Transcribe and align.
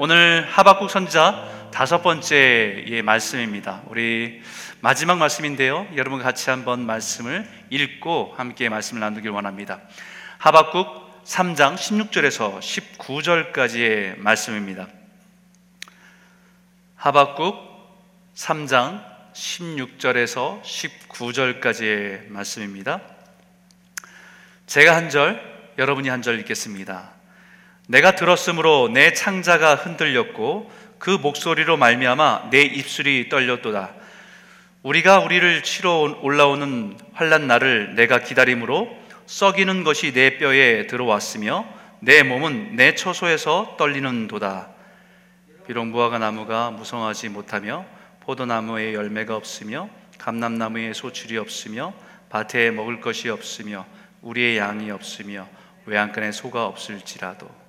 오늘 0.00 0.46
하박국 0.48 0.92
선지자 0.92 1.70
다섯 1.72 2.04
번째의 2.04 3.02
말씀입니다. 3.02 3.82
우리 3.88 4.40
마지막 4.80 5.18
말씀인데요. 5.18 5.88
여러분 5.96 6.22
같이 6.22 6.50
한번 6.50 6.86
말씀을 6.86 7.48
읽고 7.70 8.32
함께 8.36 8.68
말씀을 8.68 9.00
나누길 9.00 9.32
원합니다. 9.32 9.80
하박국 10.38 11.24
3장 11.24 11.74
16절에서 11.74 12.60
19절까지의 12.60 14.20
말씀입니다. 14.20 14.86
하박국 16.94 17.56
3장 18.36 19.04
16절에서 19.32 20.62
19절까지의 20.62 22.28
말씀입니다. 22.28 23.00
제가 24.68 24.94
한 24.94 25.10
절, 25.10 25.42
여러분이 25.76 26.08
한 26.08 26.22
절 26.22 26.38
읽겠습니다. 26.38 27.17
내가 27.88 28.14
들었으므로 28.14 28.90
내 28.92 29.14
창자가 29.14 29.74
흔들렸고 29.74 30.70
그 30.98 31.08
목소리로 31.08 31.78
말미암아 31.78 32.50
내 32.50 32.60
입술이 32.60 33.30
떨렸도다. 33.30 33.94
우리가 34.82 35.20
우리를 35.20 35.62
치러 35.62 36.18
올라오는 36.20 36.98
환란 37.14 37.46
날을 37.46 37.94
내가 37.94 38.18
기다림으로 38.18 38.94
썩이는 39.24 39.84
것이 39.84 40.12
내 40.12 40.36
뼈에 40.36 40.86
들어왔으며 40.86 41.66
내 42.00 42.22
몸은 42.22 42.76
내 42.76 42.94
처소에서 42.94 43.76
떨리는 43.78 44.28
도다. 44.28 44.68
비록 45.66 45.86
무화과 45.86 46.18
나무가 46.18 46.70
무성하지 46.70 47.30
못하며 47.30 47.86
포도나무에 48.20 48.92
열매가 48.92 49.34
없으며 49.34 49.88
감람나무에 50.18 50.92
소출이 50.92 51.38
없으며 51.38 51.94
밭에 52.28 52.70
먹을 52.70 53.00
것이 53.00 53.30
없으며 53.30 53.86
우리의 54.20 54.58
양이 54.58 54.90
없으며 54.90 55.48
외양간에 55.86 56.32
소가 56.32 56.66
없을지라도 56.66 57.67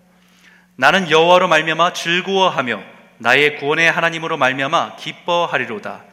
나는 0.79 1.11
여호와로 1.11 1.49
말미암아 1.49 1.91
즐거워하며 1.91 2.81
나의 3.17 3.57
구원의 3.57 3.91
하나님으로 3.91 4.37
말미암아 4.37 4.95
기뻐하리로다. 4.95 6.05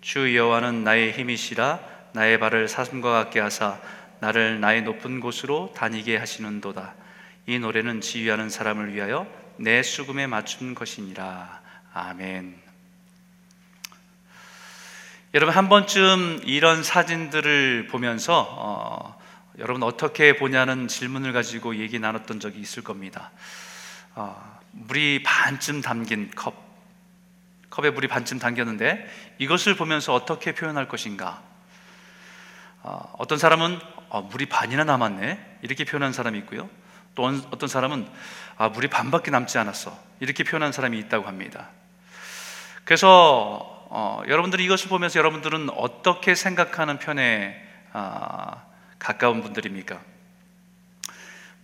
주 0.00 0.36
여호와는 0.36 0.84
나의 0.84 1.10
힘이시라 1.10 1.80
나의 2.12 2.38
발을 2.38 2.68
사슴과 2.68 3.10
같게 3.10 3.40
하사 3.40 3.80
나를 4.20 4.60
나의 4.60 4.82
높은 4.82 5.18
곳으로 5.18 5.74
다니게 5.76 6.18
하시는도다. 6.18 6.94
이 7.48 7.58
노래는 7.58 8.00
지휘하는 8.00 8.48
사람을 8.48 8.94
위하여 8.94 9.26
내 9.56 9.82
수금에 9.82 10.28
맞춘 10.28 10.76
것이니라. 10.76 11.60
아멘. 11.92 12.54
여러분 15.34 15.52
한 15.52 15.68
번쯤 15.68 16.42
이런 16.44 16.84
사진들을 16.84 17.88
보면서 17.88 18.46
어, 18.50 19.20
여러분 19.58 19.82
어떻게 19.82 20.36
보냐는 20.36 20.86
질문을 20.86 21.32
가지고 21.32 21.74
얘기 21.74 21.98
나눴던 21.98 22.38
적이 22.38 22.60
있을 22.60 22.84
겁니다. 22.84 23.32
어, 24.16 24.58
물이 24.72 25.22
반쯤 25.22 25.82
담긴 25.82 26.30
컵, 26.34 26.54
컵에 27.68 27.90
물이 27.90 28.08
반쯤 28.08 28.38
담겼는데 28.38 29.06
이것을 29.38 29.76
보면서 29.76 30.14
어떻게 30.14 30.54
표현할 30.54 30.88
것인가? 30.88 31.42
어, 32.82 33.14
어떤 33.18 33.36
사람은 33.36 33.78
어, 34.08 34.22
물이 34.22 34.46
반이나 34.46 34.84
남았네 34.84 35.58
이렇게 35.60 35.84
표현하는 35.84 36.14
사람이 36.14 36.38
있고요. 36.40 36.68
또 37.14 37.24
어떤 37.50 37.68
사람은 37.68 38.08
아, 38.56 38.68
물이 38.70 38.88
반밖에 38.88 39.30
남지 39.30 39.58
않았어 39.58 39.96
이렇게 40.20 40.44
표현하는 40.44 40.72
사람이 40.72 40.98
있다고 40.98 41.26
합니다. 41.26 41.68
그래서 42.84 43.86
어, 43.90 44.22
여러분들이 44.28 44.64
이것을 44.64 44.88
보면서 44.88 45.18
여러분들은 45.18 45.68
어떻게 45.70 46.34
생각하는 46.34 46.98
편에 46.98 47.62
아, 47.92 48.62
가까운 48.98 49.42
분들입니까? 49.42 50.00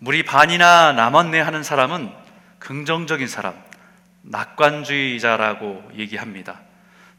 물이 0.00 0.25
반이나 0.25 0.92
남았네 0.92 1.41
하는 1.41 1.62
사람은 1.62 2.22
긍정적인 2.62 3.27
사람, 3.27 3.60
낙관주의자라고 4.22 5.91
얘기합니다. 5.96 6.60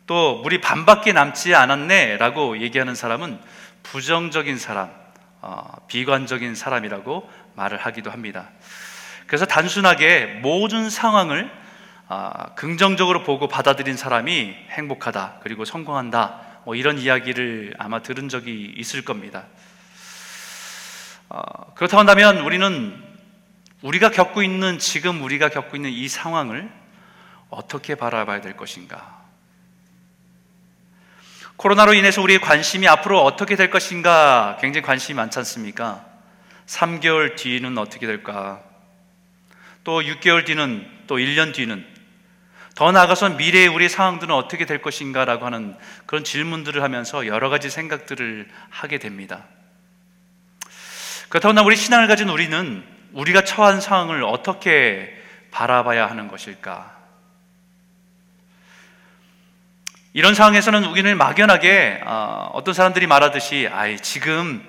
또 0.08 0.42
물이 0.42 0.62
반밖에 0.62 1.12
남지 1.12 1.54
않았네라고 1.54 2.62
얘기하는 2.62 2.96
사람은 2.96 3.40
부정적인 3.84 4.58
사람, 4.58 4.90
어, 5.42 5.76
비관적인 5.88 6.56
사람이라고 6.56 7.30
말을 7.56 7.78
하기도 7.78 8.10
합니다. 8.10 8.52
그래서 9.28 9.46
단순하게 9.46 10.40
모든 10.42 10.90
상황을 10.90 11.52
어, 12.08 12.32
긍정적으로 12.56 13.24
보고 13.24 13.50
받아들인 13.50 13.98
사람이 13.98 14.56
행복하다 14.70 15.40
그리고 15.42 15.66
성공한다 15.66 16.40
뭐 16.64 16.76
이런 16.76 16.98
이야기를 16.98 17.74
아마 17.80 18.02
들은 18.02 18.30
적이 18.30 18.74
있을 18.78 19.04
겁니다. 19.04 19.44
어, 21.28 21.74
그렇다고 21.76 22.00
한다면 22.00 22.38
우리는 22.40 23.03
우리가 23.84 24.12
겪고 24.12 24.42
있는 24.42 24.80
지금 24.80 25.22
우리가 25.22 25.50
겪고 25.50 25.76
있는 25.76 25.92
이 25.92 26.08
상황을 26.08 26.72
어떻게 27.50 27.96
바라봐야 27.96 28.40
될 28.42 28.56
것인가? 28.56 29.22
코로나로 31.58 31.94
인해서 31.94 32.22
우리의 32.22 32.40
관심이 32.40 32.88
앞으로 32.88 33.22
어떻게 33.24 33.56
될 33.56 33.70
것인가 33.70 34.58
굉장히 34.62 34.86
관심이 34.86 35.16
많지 35.18 35.38
않습니까? 35.40 36.06
3개월 36.66 37.36
뒤는 37.36 37.78
어떻게 37.78 38.08
될까? 38.08 38.64
또 39.84 40.02
6개월 40.02 40.46
뒤는 40.46 40.90
또 41.08 41.18
1년 41.18 41.54
뒤는 41.54 41.86
더 42.76 42.92
나아가서 42.92 43.32
미래의 43.32 43.68
우리 43.68 43.90
상황들은 43.90 44.34
어떻게 44.34 44.66
될 44.66 44.82
것인가라고 44.82 45.46
하는 45.46 45.76
그런 46.06 46.24
질문들을 46.24 46.82
하면서 46.82 47.28
여러 47.28 47.50
가지 47.50 47.70
생각들을 47.70 48.48
하게 48.70 48.98
됩니다. 48.98 49.44
그렇다고 51.28 51.66
우리 51.66 51.76
신앙을 51.76 52.08
가진 52.08 52.30
우리는 52.30 52.93
우리가 53.14 53.44
처한 53.44 53.80
상황을 53.80 54.24
어떻게 54.24 55.14
바라봐야 55.52 56.10
하는 56.10 56.28
것일까? 56.28 56.92
이런 60.14 60.36
상황에서는 60.36 60.86
우리는 60.86 61.18
막연하게 61.18 62.02
어, 62.06 62.52
어떤 62.54 62.74
사람들이 62.74 63.08
말하듯이 63.08 63.68
아이 63.72 63.98
지금 64.00 64.64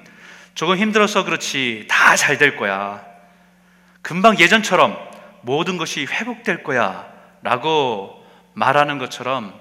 조금 0.54 0.76
힘들어서 0.76 1.24
그렇지 1.24 1.86
다 1.88 2.16
잘 2.16 2.38
될 2.38 2.56
거야. 2.56 3.04
금방 4.02 4.38
예전처럼 4.38 4.96
모든 5.42 5.76
것이 5.76 6.06
회복될 6.06 6.62
거야. 6.62 7.12
라고 7.42 8.24
말하는 8.54 8.98
것처럼 8.98 9.58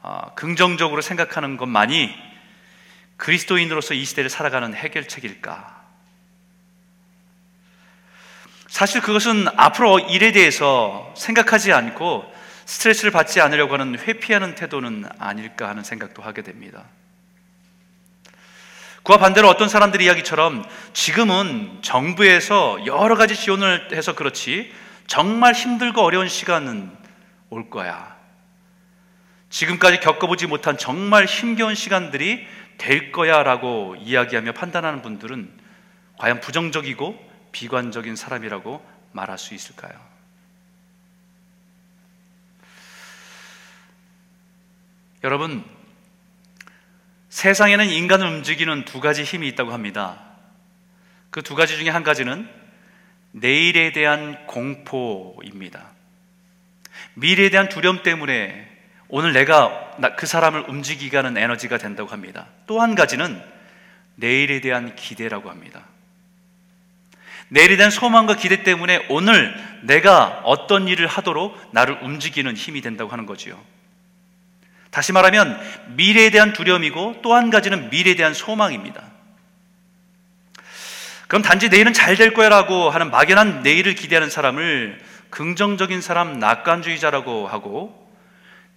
어, 0.00 0.32
긍정적으로 0.34 1.02
생각하는 1.02 1.56
것만이 1.56 2.14
그리스도인으로서 3.16 3.94
이 3.94 4.04
시대를 4.04 4.30
살아가는 4.30 4.72
해결책일까? 4.74 5.77
사실 8.68 9.00
그것은 9.00 9.46
앞으로 9.56 9.98
일에 9.98 10.30
대해서 10.30 11.12
생각하지 11.16 11.72
않고 11.72 12.30
스트레스를 12.66 13.10
받지 13.10 13.40
않으려고 13.40 13.72
하는 13.72 13.98
회피하는 13.98 14.54
태도는 14.54 15.06
아닐까 15.18 15.68
하는 15.68 15.82
생각도 15.82 16.22
하게 16.22 16.42
됩니다. 16.42 16.84
그와 19.02 19.16
반대로 19.16 19.48
어떤 19.48 19.70
사람들의 19.70 20.04
이야기처럼 20.06 20.66
지금은 20.92 21.78
정부에서 21.80 22.84
여러 22.84 23.16
가지 23.16 23.34
지원을 23.34 23.88
해서 23.92 24.14
그렇지 24.14 24.70
정말 25.06 25.54
힘들고 25.54 26.02
어려운 26.02 26.28
시간은 26.28 26.94
올 27.48 27.70
거야. 27.70 28.18
지금까지 29.48 30.00
겪어보지 30.00 30.46
못한 30.46 30.76
정말 30.76 31.24
힘겨운 31.24 31.74
시간들이 31.74 32.46
될 32.76 33.12
거야 33.12 33.42
라고 33.42 33.96
이야기하며 33.98 34.52
판단하는 34.52 35.00
분들은 35.00 35.50
과연 36.18 36.40
부정적이고 36.40 37.27
비관적인 37.58 38.14
사람이라고 38.14 38.86
말할 39.10 39.36
수 39.36 39.52
있을까요? 39.52 39.92
여러분, 45.24 45.64
세상에는 47.30 47.86
인간을 47.88 48.28
움직이는 48.28 48.84
두 48.84 49.00
가지 49.00 49.24
힘이 49.24 49.48
있다고 49.48 49.72
합니다. 49.72 50.20
그 51.30 51.42
두 51.42 51.56
가지 51.56 51.76
중에 51.76 51.88
한 51.88 52.04
가지는 52.04 52.48
내일에 53.32 53.90
대한 53.90 54.46
공포입니다. 54.46 55.90
미래에 57.14 57.50
대한 57.50 57.68
두려움 57.68 58.04
때문에 58.04 58.70
오늘 59.08 59.32
내가 59.32 59.96
그 60.16 60.26
사람을 60.26 60.70
움직이게 60.70 61.16
하는 61.16 61.36
에너지가 61.36 61.78
된다고 61.78 62.10
합니다. 62.10 62.46
또 62.68 62.80
한 62.80 62.94
가지는 62.94 63.42
내일에 64.14 64.60
대한 64.60 64.94
기대라고 64.94 65.50
합니다. 65.50 65.84
내일에 67.48 67.76
대한 67.76 67.90
소망과 67.90 68.36
기대 68.36 68.62
때문에 68.62 69.06
오늘 69.08 69.54
내가 69.82 70.40
어떤 70.44 70.88
일을 70.88 71.06
하도록 71.06 71.56
나를 71.72 71.98
움직이는 72.02 72.56
힘이 72.56 72.80
된다고 72.80 73.10
하는 73.10 73.26
거지요. 73.26 73.58
다시 74.90 75.12
말하면 75.12 75.58
미래에 75.96 76.30
대한 76.30 76.52
두려움이고 76.52 77.20
또 77.22 77.34
한 77.34 77.50
가지는 77.50 77.90
미래에 77.90 78.14
대한 78.16 78.34
소망입니다. 78.34 79.02
그럼 81.28 81.42
단지 81.42 81.68
내일은 81.68 81.92
잘 81.92 82.16
될 82.16 82.32
거야라고 82.32 82.90
하는 82.90 83.10
막연한 83.10 83.62
내일을 83.62 83.94
기대하는 83.94 84.30
사람을 84.30 84.98
긍정적인 85.30 86.00
사람, 86.00 86.38
낙관주의자라고 86.38 87.46
하고 87.46 88.08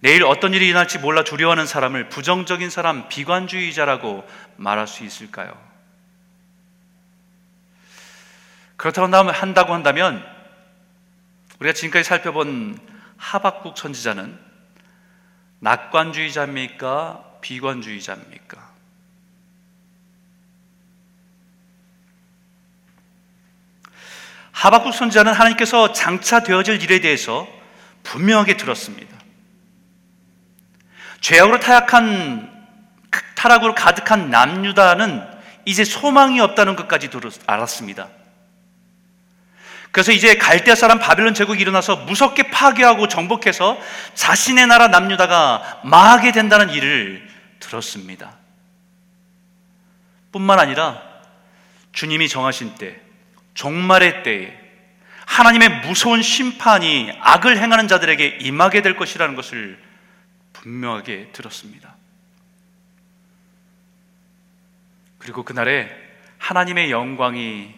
내일 0.00 0.24
어떤 0.24 0.52
일이 0.52 0.68
일어날지 0.68 0.98
몰라 0.98 1.24
두려워하는 1.24 1.66
사람을 1.66 2.08
부정적인 2.08 2.68
사람, 2.70 3.08
비관주의자라고 3.08 4.28
말할 4.56 4.86
수 4.86 5.04
있을까요? 5.04 5.71
그렇다고 8.82 9.14
한다고 9.14 9.74
한다면 9.74 10.26
우리가 11.60 11.72
지금까지 11.72 12.02
살펴본 12.02 12.80
하박국 13.16 13.78
선지자는 13.78 14.36
낙관주의자입니까? 15.60 17.22
비관주의자입니까? 17.40 18.72
하박국 24.50 24.92
선지자는 24.92 25.32
하나님께서 25.32 25.92
장차 25.92 26.42
되어질 26.42 26.82
일에 26.82 27.00
대해서 27.00 27.46
분명하게 28.02 28.56
들었습니다. 28.56 29.16
죄악으로 31.20 31.60
타락한 31.60 32.66
타락으로 33.36 33.76
가득한 33.76 34.30
남유다는 34.30 35.24
이제 35.66 35.84
소망이 35.84 36.40
없다는 36.40 36.74
것까지 36.74 37.10
알았습니다. 37.46 38.08
그래서 39.92 40.10
이제 40.10 40.36
갈대아 40.36 40.74
사람 40.74 40.98
바빌론 40.98 41.34
제국이 41.34 41.60
일어나서 41.60 41.96
무섭게 41.96 42.44
파괴하고 42.50 43.08
정복해서 43.08 43.78
자신의 44.14 44.66
나라 44.66 44.88
남유다가 44.88 45.82
망하게 45.84 46.32
된다는 46.32 46.70
일을 46.70 47.28
들었습니다. 47.60 48.38
뿐만 50.32 50.58
아니라 50.58 51.02
주님이 51.92 52.30
정하신 52.30 52.76
때, 52.76 52.98
종말의 53.52 54.22
때에 54.22 54.58
하나님의 55.26 55.82
무서운 55.82 56.22
심판이 56.22 57.12
악을 57.20 57.58
행하는 57.58 57.86
자들에게 57.86 58.38
임하게 58.40 58.80
될 58.80 58.96
것이라는 58.96 59.36
것을 59.36 59.78
분명하게 60.54 61.32
들었습니다. 61.32 61.96
그리고 65.18 65.42
그날에 65.42 65.90
하나님의 66.38 66.90
영광이 66.90 67.74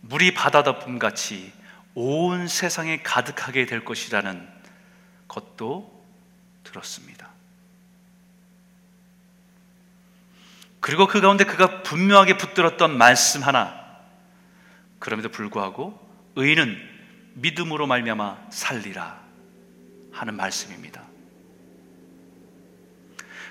물이 0.00 0.34
바다 0.34 0.62
덮음 0.62 0.98
같이 0.98 1.52
온 1.96 2.46
세상에 2.46 3.02
가득하게 3.02 3.64
될 3.64 3.82
것이라는 3.82 4.46
것도 5.26 6.04
들었습니다. 6.62 7.30
그리고 10.80 11.06
그 11.06 11.22
가운데 11.22 11.44
그가 11.44 11.82
분명하게 11.82 12.36
붙들었던 12.36 12.96
말씀 12.96 13.42
하나 13.42 13.74
그럼에도 14.98 15.30
불구하고 15.30 15.98
의인은 16.36 16.78
믿음으로 17.32 17.86
말미암아 17.86 18.48
살리라 18.50 19.18
하는 20.12 20.36
말씀입니다. 20.36 21.02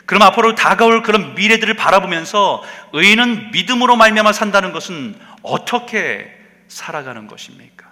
그럼 0.05 0.21
앞으로 0.21 0.53
다가올 0.53 1.01
그런 1.01 1.33
미래들을 1.33 1.73
바라보면서 1.73 2.63
의인은 2.93 3.51
믿음으로 3.51 3.95
말미암아 3.95 4.33
산다는 4.33 4.71
것은 4.71 5.19
어떻게 5.41 6.31
살아가는 6.67 7.25
것입니까? 7.25 7.84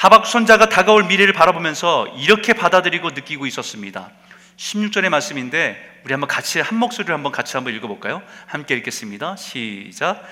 하박 0.00 0.24
선자가 0.24 0.70
다가올 0.70 1.04
미래를 1.04 1.34
바라보면서 1.34 2.06
이렇게 2.16 2.54
받아들이고 2.54 3.10
느끼고 3.10 3.44
있었습니다. 3.44 4.08
16절의 4.56 5.10
말씀인데 5.10 6.00
우리 6.04 6.14
한번 6.14 6.26
같이 6.26 6.58
한 6.58 6.78
목소리로 6.78 7.12
한번 7.12 7.32
같이 7.32 7.54
한번 7.54 7.74
읽어볼까요? 7.74 8.22
함께 8.46 8.74
읽겠습니다. 8.76 9.36
시작. 9.36 10.26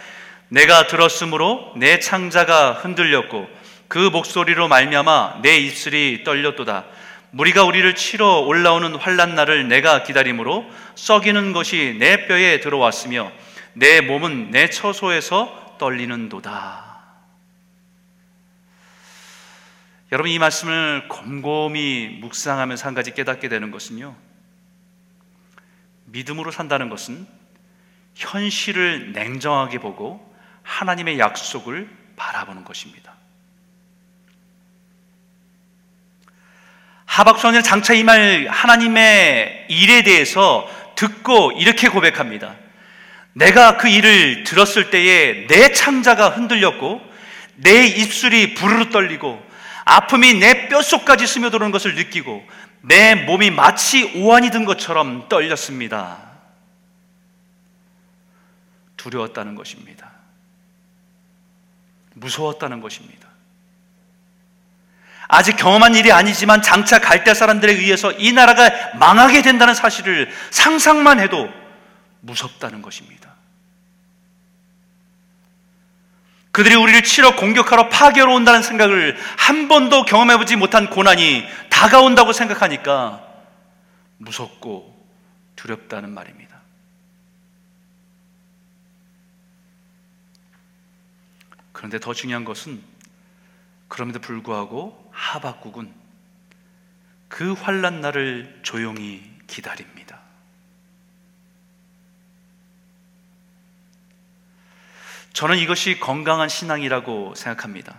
내가 0.48 0.86
들었으므로 0.86 1.74
내 1.76 1.98
창자가 1.98 2.72
흔들렸고 2.72 3.46
그 3.88 3.98
목소리로 3.98 4.68
말미암아 4.68 5.40
내 5.42 5.58
입술이 5.58 6.24
떨렸도다. 6.24 6.86
무리가 7.32 7.64
우리를 7.64 7.94
치러 7.94 8.38
올라오는 8.38 8.94
환란 8.94 9.34
날을 9.34 9.68
내가 9.68 10.02
기다림으로 10.02 10.64
썩이는 10.94 11.52
것이 11.52 11.96
내 11.98 12.26
뼈에 12.26 12.60
들어왔으며 12.60 13.30
내 13.74 14.00
몸은 14.00 14.50
내 14.50 14.70
처소에서 14.70 15.76
떨리는도다. 15.78 16.87
여러분 20.10 20.30
이 20.30 20.38
말씀을 20.38 21.08
곰곰이 21.08 22.18
묵상하면서 22.20 22.86
한 22.86 22.94
가지 22.94 23.12
깨닫게 23.12 23.48
되는 23.48 23.70
것은요. 23.70 24.16
믿음으로 26.06 26.50
산다는 26.50 26.88
것은 26.88 27.26
현실을 28.14 29.12
냉정하게 29.12 29.78
보고 29.78 30.34
하나님의 30.62 31.18
약속을 31.18 31.88
바라보는 32.16 32.64
것입니다. 32.64 33.14
하박성은 37.04 37.62
장차 37.62 37.94
임할 37.94 38.48
하나님의 38.48 39.66
일에 39.68 40.02
대해서 40.02 40.68
듣고 40.94 41.52
이렇게 41.52 41.88
고백합니다. 41.88 42.54
내가 43.34 43.76
그 43.76 43.88
일을 43.88 44.44
들었을 44.44 44.90
때에 44.90 45.46
내 45.46 45.72
창자가 45.72 46.30
흔들렸고 46.30 47.00
내 47.56 47.86
입술이 47.86 48.54
부르르 48.54 48.90
떨리고 48.90 49.47
아픔이 49.88 50.34
내 50.34 50.68
뼛속까지 50.68 51.26
스며들어오는 51.26 51.70
것을 51.72 51.94
느끼고 51.94 52.46
내 52.82 53.14
몸이 53.14 53.50
마치 53.50 54.12
오한이 54.16 54.50
든 54.50 54.66
것처럼 54.66 55.30
떨렸습니다. 55.30 56.18
두려웠다는 58.98 59.54
것입니다. 59.54 60.10
무서웠다는 62.12 62.82
것입니다. 62.82 63.28
아직 65.26 65.56
경험한 65.56 65.94
일이 65.94 66.12
아니지만 66.12 66.60
장차 66.60 66.98
갈대 66.98 67.32
사람들에 67.32 67.72
의해서 67.72 68.12
이 68.12 68.32
나라가 68.32 68.70
망하게 68.96 69.40
된다는 69.40 69.72
사실을 69.72 70.30
상상만 70.50 71.18
해도 71.18 71.48
무섭다는 72.20 72.82
것입니다. 72.82 73.27
그들이 76.58 76.74
우리를 76.74 77.04
치러 77.04 77.36
공격하러 77.36 77.88
파괴로 77.88 78.34
온다는 78.34 78.62
생각을 78.62 79.16
한 79.36 79.68
번도 79.68 80.04
경험해보지 80.04 80.56
못한 80.56 80.90
고난이 80.90 81.44
다가온다고 81.70 82.32
생각하니까 82.32 83.24
무섭고 84.16 84.92
두렵다는 85.54 86.10
말입니다. 86.10 86.60
그런데 91.70 92.00
더 92.00 92.12
중요한 92.12 92.44
것은 92.44 92.82
그럼에도 93.86 94.18
불구하고 94.18 95.12
하박국은 95.12 95.94
그 97.28 97.52
환란 97.52 98.00
날을 98.00 98.58
조용히 98.64 99.22
기다립니다. 99.46 99.97
저는 105.38 105.56
이것이 105.58 106.00
건강한 106.00 106.48
신앙이라고 106.48 107.36
생각합니다. 107.36 107.94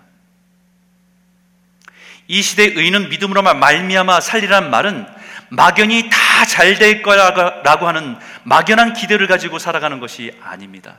이 2.27 2.41
시대의 2.41 2.73
의인은 2.75 3.07
믿음으로 3.07 3.41
말미암아 3.41 4.19
살리라는 4.19 4.69
말은 4.69 5.07
막연히 5.47 6.09
다 6.09 6.45
잘 6.45 6.77
될 6.77 7.01
거라고 7.01 7.87
하는 7.87 8.17
막연한 8.43 8.91
기대를 8.91 9.27
가지고 9.27 9.57
살아가는 9.57 10.01
것이 10.01 10.37
아닙니다. 10.41 10.97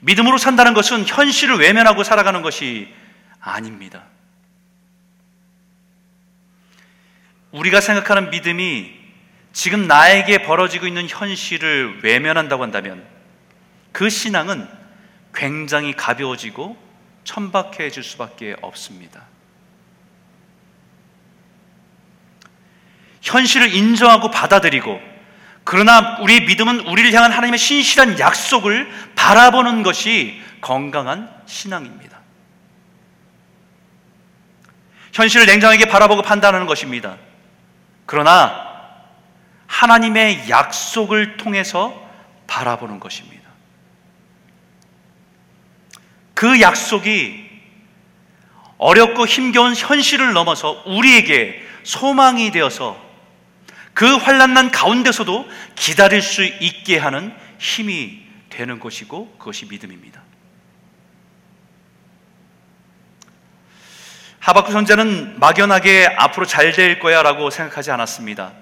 믿음으로 0.00 0.36
산다는 0.36 0.74
것은 0.74 1.06
현실을 1.06 1.56
외면하고 1.56 2.04
살아가는 2.04 2.42
것이 2.42 2.92
아닙니다. 3.40 4.04
우리가 7.52 7.80
생각하는 7.80 8.28
믿음이 8.28 9.00
지금 9.54 9.86
나에게 9.86 10.42
벌어지고 10.42 10.86
있는 10.86 11.08
현실을 11.08 12.00
외면한다고 12.02 12.62
한다면 12.62 13.19
그 13.92 14.08
신앙은 14.08 14.68
굉장히 15.34 15.94
가벼워지고 15.94 16.76
천박해질 17.24 18.02
수밖에 18.02 18.56
없습니다. 18.60 19.22
현실을 23.22 23.72
인정하고 23.74 24.30
받아들이고 24.30 25.00
그러나 25.64 26.18
우리의 26.20 26.46
믿음은 26.46 26.80
우리를 26.80 27.12
향한 27.12 27.32
하나님의 27.32 27.58
신실한 27.58 28.18
약속을 28.18 28.90
바라보는 29.14 29.82
것이 29.82 30.42
건강한 30.60 31.30
신앙입니다. 31.46 32.18
현실을 35.12 35.46
냉정하게 35.46 35.86
바라보고 35.86 36.22
판단하는 36.22 36.66
것입니다. 36.66 37.16
그러나 38.06 38.68
하나님의 39.66 40.48
약속을 40.48 41.36
통해서 41.36 42.08
바라보는 42.46 42.98
것입니다. 43.00 43.39
그 46.40 46.58
약속이 46.62 47.50
어렵고 48.78 49.26
힘겨운 49.26 49.74
현실을 49.74 50.32
넘어서 50.32 50.82
우리에게 50.86 51.62
소망이 51.82 52.50
되어서 52.50 52.98
그 53.92 54.16
환란난 54.16 54.70
가운데서도 54.70 55.46
기다릴 55.74 56.22
수 56.22 56.42
있게 56.42 56.96
하는 56.96 57.36
힘이 57.58 58.22
되는 58.48 58.80
것이고 58.80 59.36
그것이 59.36 59.66
믿음입니다. 59.66 60.22
하박국 64.38 64.72
선자는 64.72 65.38
막연하게 65.38 66.06
앞으로 66.16 66.46
잘 66.46 66.72
될 66.72 67.00
거야 67.00 67.22
라고 67.22 67.50
생각하지 67.50 67.90
않았습니다. 67.90 68.54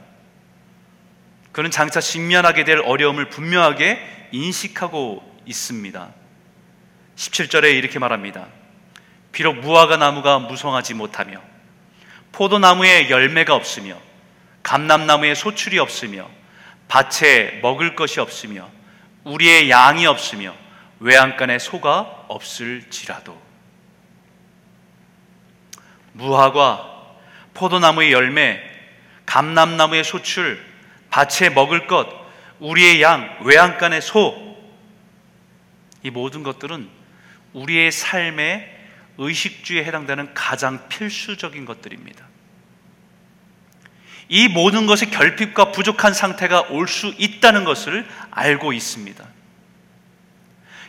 그는 1.53 1.71
장차 1.71 2.01
직면하게 2.01 2.65
될 2.65 2.81
어려움을 2.81 3.29
분명하게 3.29 4.29
인식하고 4.33 5.23
있습니다. 5.47 6.18
17절에 7.19 7.77
이렇게 7.77 7.99
말합니다. 7.99 8.47
비록 9.33 9.57
무화과 9.57 9.97
나무가 9.97 10.39
무성하지 10.39 10.95
못하며 10.95 11.43
포도나무에 12.33 13.11
열매가 13.11 13.55
없으며 13.55 13.97
감람나무에 14.63 15.35
소출이 15.35 15.79
없으며 15.79 16.31
밭에 16.87 17.59
먹을 17.61 17.97
것이 17.97 18.21
없으며 18.21 18.71
우리의 19.25 19.69
양이 19.69 20.07
없으며 20.07 20.55
외양간에 21.01 21.59
소가 21.59 22.25
없을지라도 22.29 23.41
무화과 26.13 27.15
포도나무의 27.55 28.13
열매 28.13 28.61
감람나무의 29.27 30.05
소출 30.05 30.65
밭에 31.11 31.51
먹을 31.51 31.87
것 31.87 32.09
우리의 32.61 33.03
양 33.03 33.39
외양간의 33.43 34.03
소 34.03 34.49
이 36.03 36.11
모든 36.11 36.43
것들은 36.43 36.89
우리의 37.53 37.93
삶의 37.93 38.77
의식주에 39.19 39.85
해당되는 39.85 40.35
가장 40.35 40.89
필수적인 40.89 41.65
것들입니다. 41.65 42.27
이 44.29 44.49
모든 44.49 44.87
것의 44.87 45.11
결핍과 45.11 45.73
부족한 45.73 46.13
상태가 46.13 46.63
올 46.71 46.87
수 46.87 47.15
있다는 47.19 47.65
것을 47.65 48.07
알고 48.31 48.73
있습니다. 48.73 49.25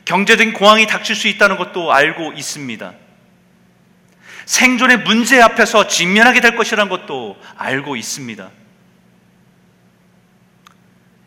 경제적인 0.06 0.54
공황이 0.54 0.88
닥칠 0.88 1.16
수 1.16 1.28
있다는 1.28 1.58
것도 1.58 1.94
알고 1.94 2.34
있습니다. 2.34 2.94
생존의 4.46 4.98
문제 5.00 5.42
앞에서 5.42 5.88
직면하게 5.88 6.42
될 6.42 6.56
것이라는 6.56 6.90
것도 6.90 7.40
알고 7.56 7.96
있습니다. 7.96 8.50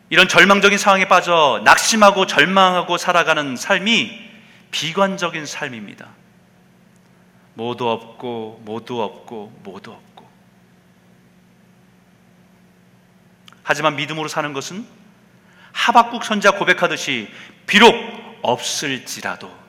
이런 0.09 0.27
절망적인 0.27 0.77
상황에 0.77 1.07
빠져 1.07 1.61
낙심하고 1.63 2.27
절망하고 2.27 2.97
살아가는 2.97 3.55
삶이 3.55 4.32
비관적인 4.73 5.45
삶입니다. 5.45 6.09
모두 7.53 7.87
없고, 7.89 8.63
모두 8.65 9.01
없고, 9.01 9.61
모두 9.63 9.91
없고. 9.91 10.27
하지만 13.61 13.95
믿음으로 13.95 14.27
사는 14.27 14.51
것은 14.51 14.85
하박국 15.71 16.25
선자 16.25 16.51
고백하듯이 16.51 17.29
비록 17.65 17.93
없을지라도 18.41 19.63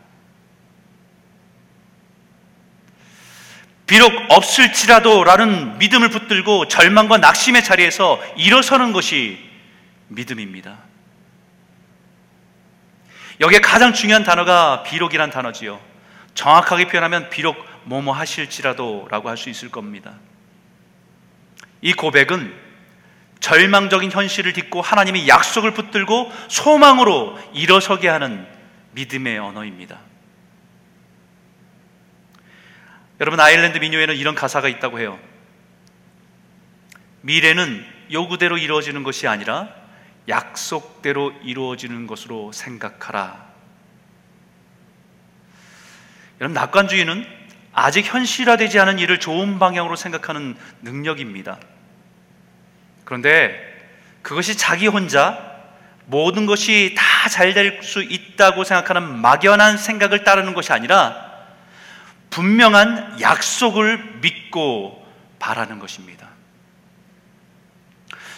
비록 3.87 4.11
없을지라도라는 4.31 5.79
믿음을 5.79 6.09
붙들고 6.09 6.69
절망과 6.69 7.19
낙심의 7.19 7.63
자리에서 7.63 8.21
일어서는 8.37 8.93
것이 8.93 9.39
믿음입니다. 10.09 10.79
여기에 13.41 13.61
가장 13.61 13.93
중요한 13.93 14.23
단어가 14.23 14.83
비록이란 14.85 15.31
단어지요. 15.31 15.81
정확하게 16.35 16.87
표현하면 16.87 17.31
비록 17.31 17.57
뭐뭐 17.85 18.13
하실지라도라고 18.15 19.29
할 19.29 19.37
수 19.37 19.51
있을 19.51 19.71
겁니다. 19.71 20.15
이 21.81 21.93
고백은 21.93 22.55
절망적인 23.41 24.11
현실을 24.11 24.55
딛고 24.55 24.81
하나님의 24.81 25.29
약속을 25.29 25.73
붙들고 25.75 26.33
소망으로 26.49 27.39
일어서게 27.53 28.09
하는 28.09 28.47
믿음의 28.93 29.39
언어입니다. 29.39 29.99
여러분 33.21 33.39
아일랜드 33.41 33.79
민요에는 33.79 34.17
이런 34.17 34.35
가사가 34.35 34.69
있다고 34.69 34.99
해요. 34.99 35.19
미래는 37.21 37.87
요구대로 38.13 38.57
이루어지는 38.59 39.03
것이 39.03 39.29
아니라 39.29 39.69
약속대로 40.29 41.33
이루어지는 41.43 42.07
것으로 42.07 42.53
생각하라. 42.53 43.45
여러분 46.41 46.55
낙관주의는 46.55 47.27
아직 47.73 48.07
현실화되지 48.07 48.79
않은 48.81 48.99
일을 48.99 49.21
좋은 49.21 49.59
방향으로 49.59 49.97
생각하는 49.97 50.57
능력입니다. 50.83 51.59
그런데 53.05 53.61
그것이 54.23 54.57
자기 54.57 54.87
혼자 54.87 55.53
모든 56.07 56.47
것이 56.47 56.95
다 56.97 57.05
잘 57.29 57.55
될 57.55 57.83
수 57.83 58.03
있다고 58.03 58.65
생각하는 58.65 59.19
막연한 59.21 59.79
생각을 59.79 60.25
따르는 60.25 60.53
것이 60.53 60.73
아니라 60.73 61.33
분명한 62.29 63.21
약속을 63.21 64.19
믿고 64.21 65.07
바라는 65.39 65.79
것입니다. 65.79 66.29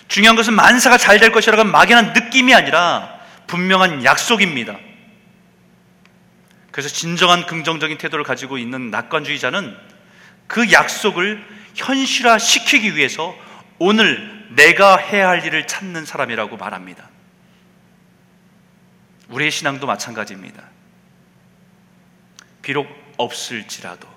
중요한 0.09 0.37
것은 0.37 0.55
만사가 0.55 0.99
잘 0.99 1.19
될 1.19 1.33
것이라고 1.33 1.65
막연한 1.65 2.13
느낌이 2.13 2.55
아니라 2.55 3.19
분명한 3.47 4.05
약속입니다. 4.05 4.79
그래서 6.71 6.89
진정한 6.89 7.47
긍정적인 7.47 7.97
태도를 7.99 8.25
가지고 8.25 8.59
있는 8.59 8.91
낙관주의자는 8.91 9.77
그 10.47 10.71
약속을 10.73 11.45
현실화 11.75 12.39
시키기 12.39 12.97
위해서 12.97 13.35
오늘 13.79 14.47
내가 14.51 14.97
해야 14.97 15.29
할 15.29 15.45
일을 15.45 15.67
찾는 15.67 16.05
사람이라고 16.05 16.57
말합니다. 16.57 17.09
우리의 19.29 19.51
신앙도 19.51 19.87
마찬가지입니다. 19.87 20.63
비록 22.63 22.89
없을지라도 23.17 24.16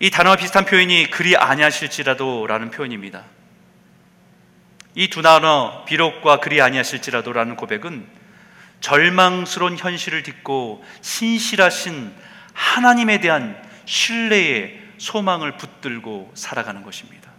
이 0.00 0.10
단어와 0.10 0.36
비슷한 0.36 0.64
표현이 0.64 1.10
그리 1.10 1.36
아니하실지라도라는 1.36 2.70
표현입니다. 2.70 3.24
이 4.94 5.08
두 5.08 5.20
단어 5.22 5.84
비록과 5.84 6.40
그리 6.40 6.60
아니하실지라도라는 6.60 7.56
고백은 7.56 8.06
절망스러운 8.80 9.76
현실을 9.76 10.22
딛고 10.22 10.82
신실하신 11.02 12.12
하나님에 12.54 13.20
대한 13.20 13.62
신뢰의 13.84 14.80
소망을 14.96 15.58
붙들고 15.58 16.32
살아가는 16.34 16.82
것입니다. 16.82 17.30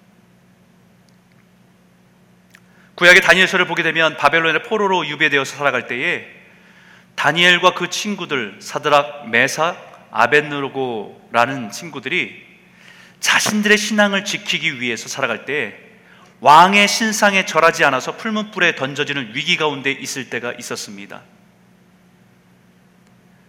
구약의 2.94 3.22
다니엘서를 3.22 3.66
보게 3.66 3.82
되면 3.82 4.18
바벨론의 4.18 4.64
포로로 4.64 5.08
유배되어서 5.08 5.58
살아갈 5.58 5.88
때에 5.88 6.28
다니엘과 7.16 7.74
그 7.74 7.90
친구들 7.90 8.58
사드락, 8.60 9.30
메삭, 9.30 10.10
아벤느고라는 10.12 11.72
친구들이 11.72 12.51
자신들의 13.22 13.78
신앙을 13.78 14.26
지키기 14.26 14.82
위해서 14.82 15.08
살아갈 15.08 15.46
때 15.46 15.78
왕의 16.42 16.88
신상에 16.88 17.46
절하지 17.46 17.86
않아서 17.86 18.18
풀문불에 18.18 18.76
던져지는 18.76 19.36
위기 19.36 19.56
가운데 19.58 19.92
있을 19.92 20.30
때가 20.30 20.54
있었습니다. 20.54 21.22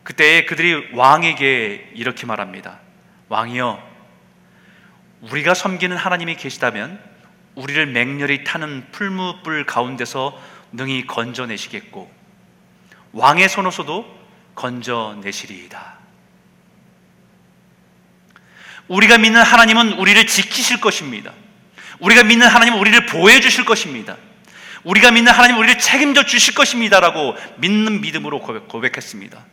그때 0.02 0.45
그들이 0.45 0.91
왕에게 0.93 1.93
이렇게 1.95 2.26
말합니다. 2.26 2.81
왕이여, 3.29 3.91
우리가 5.23 5.55
섬기는 5.55 5.97
하나님이 5.97 6.37
계시다면 6.37 7.02
우리를 7.55 7.87
맹렬히 7.87 8.45
타는 8.45 8.88
풀무불 8.93 9.64
가운데서 9.64 10.38
능히 10.73 11.07
건져내시겠고 11.07 12.11
왕의 13.12 13.49
손으로서도 13.49 14.21
건져내시리이다. 14.55 16.01
우리가 18.93 19.17
믿는 19.17 19.41
하나님은 19.41 19.95
우리를 19.95 20.27
지키실 20.27 20.81
것입니다. 20.83 21.33
우리가 21.99 22.25
믿는 22.25 22.47
하나님은 22.47 22.79
우리를 22.79 23.07
보호해 23.07 23.41
주실 23.41 23.65
것입니다. 23.65 24.19
우리가 24.85 25.11
믿는 25.11 25.33
하나님은 25.33 25.59
우리를 25.61 25.79
책임져 25.79 26.25
주실 26.25 26.55
것입니다라고 26.55 27.35
믿는 27.57 28.03
믿음으로 28.03 28.41
고백, 28.41 28.97
했습니다 28.97 29.47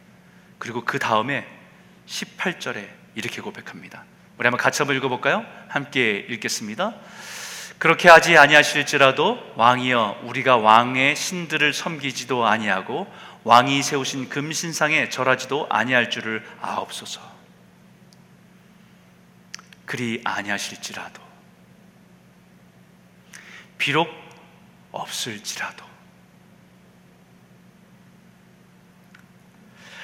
그리고 0.57 0.83
그 0.83 0.99
다음에 0.99 1.47
18절에 2.05 2.85
이렇게 3.15 3.41
고백합니다. 3.41 4.03
우리 4.37 4.45
한번 4.45 4.59
같이 4.59 4.81
한번 4.81 4.97
읽어볼까요? 4.97 5.45
함께 5.69 6.25
읽겠습니다. 6.29 6.95
그렇게 7.77 8.09
하지 8.09 8.37
아니하실지라도 8.37 9.53
왕이여 9.55 10.21
우리가 10.23 10.57
왕의 10.57 11.15
신들을 11.15 11.71
섬기지도 11.71 12.45
아니하고 12.45 13.07
왕이 13.45 13.83
세우신 13.83 14.27
금신상에 14.27 15.07
절하지도 15.07 15.67
아니할 15.69 16.09
줄을 16.09 16.45
아옵소서. 16.61 17.28
그리 19.89 20.21
아니하실지라도 20.23 21.19
비록 23.79 24.07
없을지라도 24.91 25.83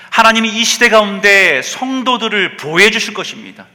하나님이 0.09 0.49
이 0.59 0.63
시대 0.63 0.89
가운데 0.89 1.61
성도들을 1.61 2.57
보호해 2.57 2.89
주실 2.89 3.13
것입니다. 3.13 3.67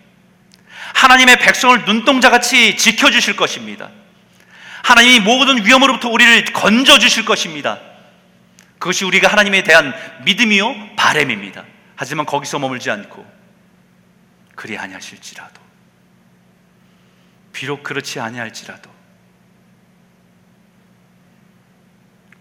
하나님의 0.96 1.38
백성을 1.38 1.84
눈동자같이 1.84 2.76
지켜 2.76 3.12
주실 3.12 3.36
것입니다. 3.36 3.88
하나님이 4.82 5.20
모든 5.20 5.64
위험으로부터 5.64 6.08
우리를 6.08 6.44
건져 6.46 6.98
주실 6.98 7.24
것입니다. 7.24 7.78
그것이 8.80 9.04
우리가 9.04 9.28
하나님에 9.28 9.62
대한 9.62 9.94
믿음이요, 10.24 10.96
바램입니다. 10.96 11.64
하지만 11.94 12.26
거기서 12.26 12.58
머물지 12.58 12.90
않고, 12.90 13.24
그리 14.56 14.76
아니하실지라도, 14.76 15.69
비록 17.52 17.82
그렇지 17.82 18.20
아니할지라도, 18.20 18.90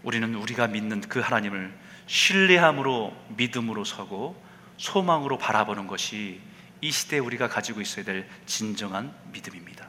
우리는 0.02 0.34
우리가 0.34 0.66
믿는 0.66 1.00
그 1.02 1.20
하나님을 1.20 1.72
신뢰함으로 2.06 3.16
믿음으로 3.36 3.84
서고 3.84 4.42
소망으로 4.78 5.38
바라보는 5.38 5.86
것이 5.86 6.40
이 6.80 6.90
시대에 6.90 7.18
우리가 7.18 7.48
가지고 7.48 7.80
있어야 7.80 8.04
될 8.04 8.28
진정한 8.46 9.14
믿음입니다. 9.32 9.86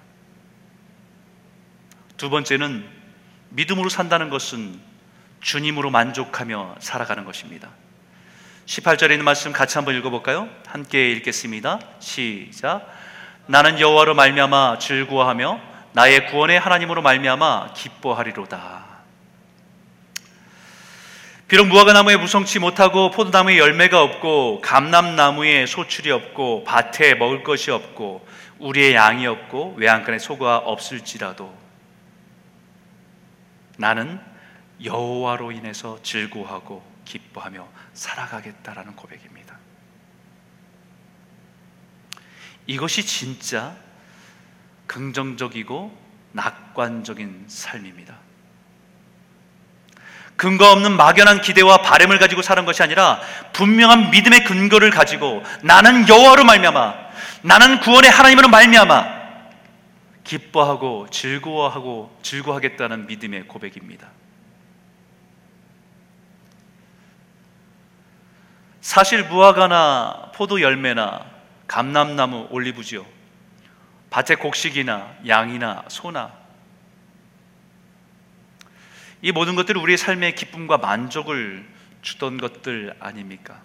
두 2.17 2.29
번째는 2.29 2.87
믿음으로 3.49 3.89
산다는 3.89 4.29
것은 4.29 4.79
주님으로 5.39 5.89
만족하며 5.89 6.75
살아가는 6.79 7.25
것입니다. 7.25 7.69
18절에 8.65 9.11
있는 9.11 9.25
말씀 9.25 9.51
같이 9.51 9.77
한번 9.77 9.95
읽어볼까요? 9.95 10.49
함께 10.67 11.11
읽겠습니다. 11.11 11.79
시작. 11.99 12.87
나는 13.47 13.79
여호와로 13.79 14.13
말미암아 14.13 14.79
즐거워하며 14.79 15.59
나의 15.93 16.27
구원의 16.27 16.59
하나님으로 16.59 17.01
말미암아 17.01 17.73
기뻐하리로다. 17.73 18.91
비록 21.47 21.67
무화과 21.67 21.91
나무에 21.91 22.15
무성치 22.15 22.59
못하고 22.59 23.11
포도나무에 23.11 23.57
열매가 23.57 24.01
없고 24.01 24.61
감람나무에 24.61 25.65
소출이 25.65 26.09
없고 26.09 26.63
밭에 26.63 27.15
먹을 27.15 27.43
것이 27.43 27.71
없고 27.71 28.25
우리의 28.59 28.93
양이 28.93 29.27
없고 29.27 29.75
외양간에 29.77 30.17
소가 30.17 30.59
없을지라도 30.59 31.53
나는 33.77 34.21
여호와로 34.81 35.51
인해서 35.51 35.99
즐거워하고 36.03 36.89
기뻐하며 37.03 37.67
살아가겠다라는 37.93 38.95
고백입니다. 38.95 39.40
이것이 42.71 43.05
진짜 43.05 43.75
긍정적이고 44.87 45.93
낙관적인 46.31 47.43
삶입니다. 47.47 48.15
근거 50.37 50.71
없는 50.71 50.95
막연한 50.95 51.41
기대와 51.41 51.81
바램을 51.81 52.17
가지고 52.17 52.41
사는 52.41 52.63
것이 52.63 52.81
아니라 52.81 53.19
분명한 53.51 54.11
믿음의 54.11 54.45
근거를 54.45 54.89
가지고 54.89 55.43
나는 55.63 56.07
여호와로 56.07 56.45
말미암아 56.45 56.95
나는 57.41 57.81
구원의 57.81 58.09
하나님으로 58.09 58.47
말미암아 58.47 59.21
기뻐하고 60.23 61.07
즐거워하고 61.11 62.17
즐거워하겠다는 62.23 63.07
믿음의 63.07 63.49
고백입니다. 63.49 64.07
사실 68.79 69.25
무화과나 69.25 70.31
포도 70.33 70.61
열매나 70.61 71.40
감람나무 71.71 72.47
올리브지요. 72.49 73.05
밭의 74.09 74.35
곡식이나 74.39 75.15
양이나 75.25 75.85
소나 75.87 76.33
이 79.21 79.31
모든 79.31 79.55
것들이 79.55 79.79
우리의 79.79 79.97
삶의 79.97 80.35
기쁨과 80.35 80.79
만족을 80.79 81.65
주던 82.01 82.39
것들 82.39 82.93
아닙니까? 82.99 83.61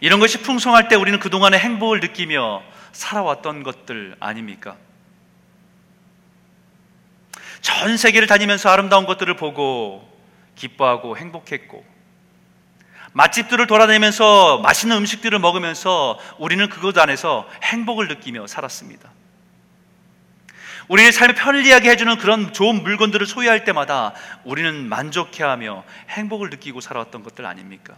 이런 0.00 0.20
것이 0.20 0.42
풍성할 0.42 0.86
때 0.86 0.94
우리는 0.94 1.18
그동안의 1.18 1.58
행복을 1.58 1.98
느끼며 1.98 2.62
살아왔던 2.92 3.64
것들 3.64 4.14
아닙니까? 4.20 4.76
전 7.62 7.96
세계를 7.96 8.28
다니면서 8.28 8.68
아름다운 8.68 9.06
것들을 9.06 9.34
보고 9.34 10.08
기뻐하고 10.54 11.16
행복했고 11.16 11.97
맛집들을 13.12 13.66
돌아다니면서 13.66 14.58
맛있는 14.58 14.96
음식들을 14.98 15.38
먹으면서 15.38 16.18
우리는 16.38 16.68
그것 16.68 16.96
안에서 16.98 17.48
행복을 17.62 18.08
느끼며 18.08 18.46
살았습니다. 18.46 19.10
우리의 20.88 21.12
삶을 21.12 21.34
편리하게 21.34 21.90
해주는 21.90 22.16
그런 22.18 22.52
좋은 22.52 22.82
물건들을 22.82 23.26
소유할 23.26 23.64
때마다 23.64 24.14
우리는 24.44 24.88
만족해하며 24.88 25.84
행복을 26.08 26.50
느끼고 26.50 26.80
살아왔던 26.80 27.22
것들 27.22 27.44
아닙니까? 27.44 27.94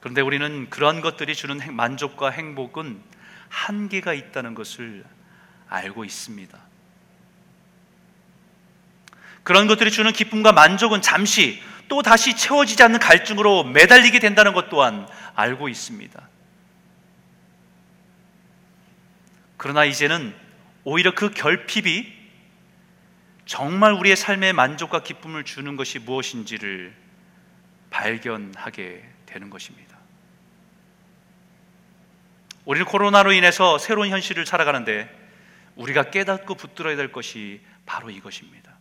그런데 0.00 0.20
우리는 0.20 0.68
그런 0.70 1.00
것들이 1.00 1.34
주는 1.34 1.60
만족과 1.74 2.30
행복은 2.30 3.00
한계가 3.48 4.12
있다는 4.14 4.54
것을 4.54 5.04
알고 5.68 6.04
있습니다. 6.04 6.58
그런 9.46 9.68
것들이 9.68 9.92
주는 9.92 10.12
기쁨과 10.12 10.50
만족은 10.50 11.02
잠시 11.02 11.62
또 11.86 12.02
다시 12.02 12.34
채워지지 12.34 12.82
않는 12.82 12.98
갈증으로 12.98 13.62
매달리게 13.62 14.18
된다는 14.18 14.52
것 14.54 14.68
또한 14.68 15.06
알고 15.36 15.68
있습니다. 15.68 16.28
그러나 19.56 19.84
이제는 19.84 20.34
오히려 20.82 21.14
그 21.14 21.30
결핍이 21.30 22.12
정말 23.44 23.92
우리의 23.92 24.16
삶의 24.16 24.52
만족과 24.52 25.04
기쁨을 25.04 25.44
주는 25.44 25.76
것이 25.76 26.00
무엇인지를 26.00 26.92
발견하게 27.90 29.08
되는 29.26 29.48
것입니다. 29.48 29.96
우리는 32.64 32.84
코로나로 32.84 33.30
인해서 33.30 33.78
새로운 33.78 34.08
현실을 34.08 34.44
살아가는데 34.44 35.08
우리가 35.76 36.10
깨닫고 36.10 36.56
붙들어야 36.56 36.96
될 36.96 37.12
것이 37.12 37.60
바로 37.86 38.10
이것입니다. 38.10 38.75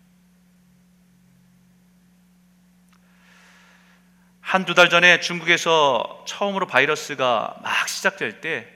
한두 4.46 4.76
달 4.76 4.92
전에 4.92 5.22
중국에서 5.22 6.24
처음으로 6.28 6.68
바이러스가 6.68 7.56
막 7.64 7.90
시작될 7.90 8.42
때 8.42 8.72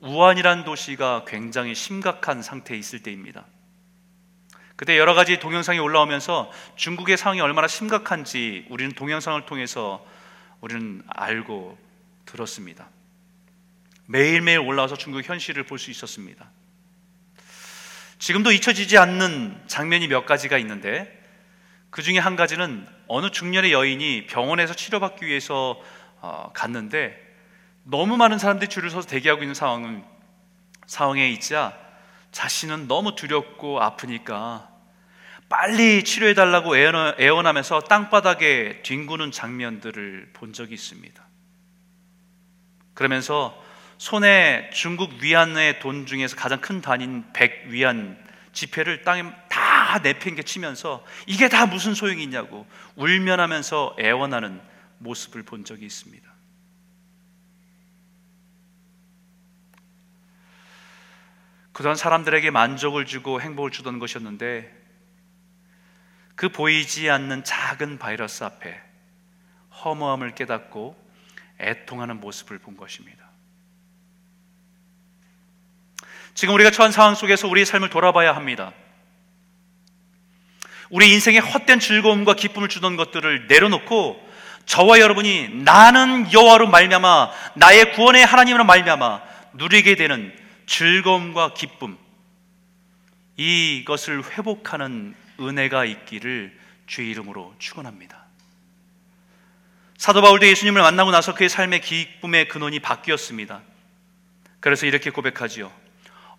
우한이란 0.00 0.64
도시가 0.64 1.26
굉장히 1.26 1.74
심각한 1.74 2.40
상태에 2.40 2.78
있을 2.78 3.02
때입니다. 3.02 3.44
그때 4.74 4.96
여러 4.96 5.12
가지 5.12 5.38
동영상이 5.38 5.78
올라오면서 5.80 6.50
중국의 6.76 7.18
상황이 7.18 7.42
얼마나 7.42 7.68
심각한지 7.68 8.64
우리는 8.70 8.90
동영상을 8.92 9.44
통해서 9.44 10.02
우리는 10.62 11.02
알고 11.08 11.76
들었습니다. 12.24 12.88
매일매일 14.06 14.60
올라와서 14.60 14.96
중국 14.96 15.22
현실을 15.28 15.64
볼 15.64 15.78
수 15.78 15.90
있었습니다. 15.90 16.50
지금도 18.18 18.50
잊혀지지 18.50 18.96
않는 18.96 19.62
장면이 19.66 20.08
몇 20.08 20.24
가지가 20.24 20.56
있는데 20.56 21.22
그 21.90 22.00
중에 22.02 22.18
한 22.18 22.34
가지는 22.34 22.95
어느 23.08 23.30
중년의 23.30 23.72
여인이 23.72 24.26
병원에서 24.26 24.74
치료받기 24.74 25.26
위해서 25.26 25.80
어, 26.20 26.50
갔는데 26.54 27.16
너무 27.84 28.16
많은 28.16 28.38
사람들이 28.38 28.68
줄을 28.68 28.90
서서 28.90 29.06
대기하고 29.08 29.42
있는 29.42 29.54
상황은 29.54 30.04
상황에 30.86 31.28
있자 31.30 31.76
자신은 32.32 32.88
너무 32.88 33.14
두렵고 33.14 33.80
아프니까 33.80 34.68
빨리 35.48 36.02
치료해 36.02 36.34
달라고 36.34 36.76
애원하면서 36.76 37.82
땅바닥에 37.82 38.82
뒹구는 38.82 39.30
장면들을 39.30 40.30
본 40.32 40.52
적이 40.52 40.74
있습니다. 40.74 41.24
그러면서 42.94 43.62
손에 43.98 44.70
중국 44.72 45.12
위안의 45.22 45.78
돈 45.78 46.06
중에서 46.06 46.36
가장 46.36 46.60
큰 46.60 46.80
단인 46.80 47.24
100 47.32 47.68
위안 47.68 48.18
지폐를 48.52 49.02
땅에 49.02 49.24
다 49.86 50.00
내팽개치면서 50.00 51.04
이게 51.26 51.48
다 51.48 51.64
무슨 51.66 51.94
소용이 51.94 52.20
있냐고 52.24 52.66
울면하면서 52.96 53.96
애원하는 54.00 54.60
모습을 54.98 55.44
본 55.44 55.64
적이 55.64 55.86
있습니다. 55.86 56.26
그런 61.72 61.94
사람들에게 61.94 62.50
만족을 62.50 63.06
주고 63.06 63.40
행복을 63.40 63.70
주던 63.70 64.00
것이었는데 64.00 64.74
그 66.34 66.48
보이지 66.48 67.08
않는 67.08 67.44
작은 67.44 67.98
바이러스 67.98 68.42
앞에 68.42 68.82
허무함을 69.84 70.34
깨닫고 70.34 70.96
애통하는 71.60 72.18
모습을 72.18 72.58
본 72.58 72.76
것입니다. 72.76 73.24
지금 76.34 76.54
우리가 76.54 76.70
처한 76.72 76.90
상황 76.90 77.14
속에서 77.14 77.46
우리의 77.46 77.64
삶을 77.66 77.88
돌아봐야 77.88 78.34
합니다. 78.34 78.72
우리 80.90 81.12
인생의 81.12 81.40
헛된 81.40 81.80
즐거움과 81.80 82.34
기쁨을 82.34 82.68
주던 82.68 82.96
것들을 82.96 83.46
내려놓고 83.48 84.24
저와 84.66 85.00
여러분이 85.00 85.62
나는 85.64 86.32
여호와로 86.32 86.68
말미암아 86.68 87.30
나의 87.54 87.92
구원의 87.92 88.24
하나님으로 88.24 88.64
말미암아 88.64 89.22
누리게 89.54 89.94
되는 89.96 90.36
즐거움과 90.66 91.54
기쁨 91.54 91.96
이것을 93.36 94.24
회복하는 94.32 95.14
은혜가 95.40 95.84
있기를 95.84 96.58
주의 96.86 97.10
이름으로 97.10 97.54
축원합니다. 97.58 98.24
사도 99.96 100.20
바울도 100.20 100.46
예수님을 100.46 100.82
만나고 100.82 101.10
나서 101.10 101.34
그의 101.34 101.48
삶의 101.48 101.80
기쁨의 101.80 102.48
근원이 102.48 102.80
바뀌었습니다. 102.80 103.62
그래서 104.60 104.86
이렇게 104.86 105.10
고백하지요. 105.10 105.72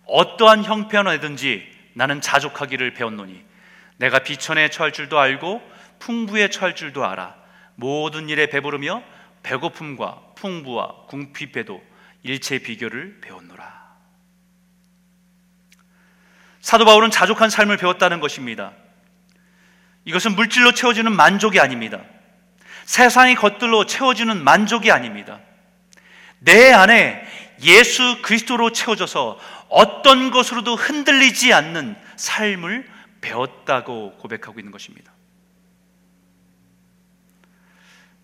어떠한 0.06 0.64
형편이든지 0.64 1.66
나는 1.94 2.20
자족하기를 2.20 2.94
배웠노니 2.94 3.47
내가 3.98 4.20
비천에 4.20 4.70
처할 4.70 4.92
줄도 4.92 5.18
알고 5.18 5.60
풍부에 5.98 6.50
처할 6.50 6.74
줄도 6.74 7.04
알아 7.04 7.36
모든 7.74 8.28
일에 8.28 8.46
배부르며 8.46 9.02
배고픔과 9.42 10.22
풍부와 10.36 11.06
궁핍에도 11.08 11.82
일체 12.22 12.58
비교를 12.58 13.20
배웠노라. 13.20 13.78
사도 16.60 16.84
바울은 16.84 17.10
자족한 17.10 17.50
삶을 17.50 17.76
배웠다는 17.76 18.20
것입니다. 18.20 18.72
이것은 20.04 20.34
물질로 20.34 20.72
채워주는 20.72 21.10
만족이 21.10 21.60
아닙니다. 21.60 22.00
세상의 22.84 23.34
것들로 23.36 23.86
채워주는 23.86 24.42
만족이 24.42 24.90
아닙니다. 24.90 25.40
내 26.40 26.72
안에 26.72 27.26
예수 27.62 28.22
그리스도로 28.22 28.72
채워져서 28.72 29.38
어떤 29.68 30.30
것으로도 30.30 30.76
흔들리지 30.76 31.52
않는 31.52 31.96
삶을 32.16 32.97
배웠다고 33.20 34.16
고백하고 34.16 34.58
있는 34.60 34.72
것입니다. 34.72 35.12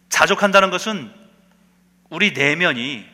자족한다는 0.08 0.70
것은 0.70 1.12
우리 2.10 2.32
내면이 2.32 3.04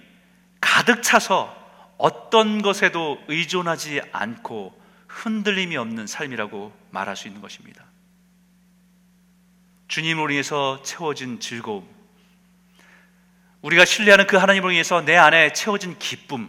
가득 0.61 1.03
차서 1.03 1.57
어떤 1.97 2.63
것에도 2.63 3.23
의존하지 3.29 4.03
않고 4.13 4.79
흔들림이 5.07 5.77
없는 5.77 6.07
삶이라고 6.07 6.73
말할 6.91 7.17
수 7.17 7.29
있는 7.29 7.41
것입니다. 7.41 7.85
주님으로 9.89 10.31
인해서 10.31 10.83
채워진 10.83 11.41
즐거움, 11.41 11.89
우리가 13.63 13.85
신뢰하는 13.85 14.27
그 14.27 14.37
하나님으로 14.37 14.73
인해서 14.73 15.01
내 15.01 15.17
안에 15.17 15.53
채워진 15.53 15.99
기쁨, 15.99 16.49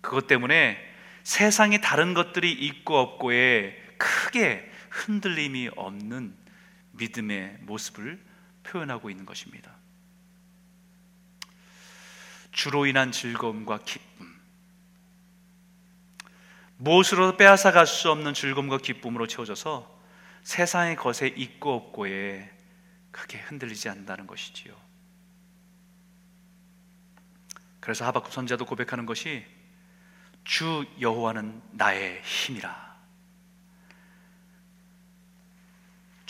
그것 0.00 0.26
때문에 0.26 0.78
세상에 1.24 1.80
다른 1.80 2.14
것들이 2.14 2.50
있고 2.50 2.98
없고에 2.98 3.87
크게 3.98 4.70
흔들림이 4.90 5.70
없는 5.76 6.34
믿음의 6.92 7.58
모습을 7.62 8.24
표현하고 8.62 9.10
있는 9.10 9.26
것입니다. 9.26 9.76
주로 12.52 12.86
인한 12.86 13.12
즐거움과 13.12 13.78
기쁨, 13.84 14.38
무엇으로도 16.78 17.36
빼앗아 17.36 17.72
갈 17.72 17.86
수 17.86 18.10
없는 18.10 18.34
즐거움과 18.34 18.78
기쁨으로 18.78 19.26
채워져서 19.26 19.98
세상의 20.42 20.96
것에 20.96 21.28
있고 21.28 21.74
없고에 21.74 22.50
크게 23.10 23.38
흔들리지 23.38 23.88
않는다는 23.88 24.26
것이지요. 24.26 24.74
그래서 27.80 28.04
하박국 28.06 28.32
선자도 28.32 28.64
고백하는 28.64 29.06
것이 29.06 29.44
주 30.44 30.86
여호와는 31.00 31.62
나의 31.72 32.22
힘이라. 32.22 32.87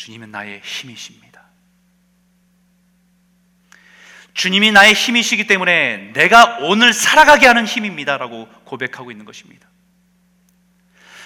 주님은 0.08 0.30
나의 0.30 0.62
힘이십니다. 0.64 1.44
주님이 4.32 4.72
나의 4.72 4.94
힘이시기 4.94 5.46
때문에 5.46 6.12
내가 6.14 6.60
오늘 6.62 6.94
살아가게 6.94 7.46
하는 7.46 7.66
힘입니다라고 7.66 8.48
고백하고 8.64 9.10
있는 9.10 9.26
것입니다. 9.26 9.68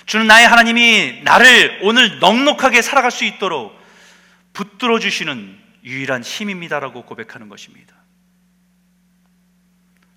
주는 0.05 0.27
나의 0.27 0.49
하나님이 0.49 1.21
나를 1.23 1.79
오늘 1.85 2.19
넉넉하게 2.19 2.83
살아갈 2.83 3.13
수 3.13 3.25
있도록 3.25 3.81
붙들어 4.53 4.99
주시는 4.99 5.57
유일한 5.85 6.25
힘입니다라고 6.25 7.05
고백하는 7.05 7.49
것입니다. 7.49 7.95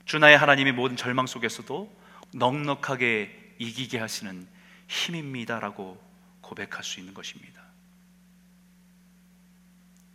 주 0.05 0.17
나의 0.17 0.39
하나님이 0.39 0.71
모든 0.71 0.97
절망 0.97 1.27
속에서도 1.27 1.95
넉넉하게 2.33 3.53
이기게 3.59 3.99
하시는 3.99 4.47
힘입니다라고 4.87 6.01
고백할 6.41 6.83
수 6.83 6.99
있는 6.99 7.13
것입니다. 7.13 7.54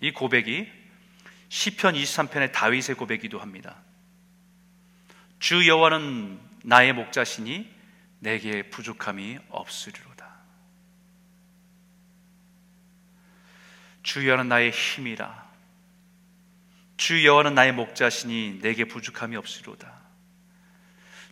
이 0.00 0.12
고백이 0.12 0.70
시편 1.48 1.94
23편의 1.94 2.52
다윗의 2.52 2.96
고백이기도 2.96 3.38
합니다. 3.38 3.76
주 5.38 5.66
여호와는 5.66 6.40
나의 6.62 6.92
목자시니 6.92 7.68
내게 8.20 8.62
부족함이 8.70 9.38
없으리로다. 9.48 10.30
주 14.02 14.26
여호와는 14.26 14.48
나의 14.48 14.70
힘이라. 14.70 15.50
주 16.96 17.24
여호와는 17.24 17.54
나의 17.54 17.72
목자시니 17.72 18.60
내게 18.62 18.84
부족함이 18.84 19.36
없으리로다. 19.36 20.00